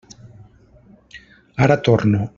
Ara 1.67 1.77
torno. 1.77 2.21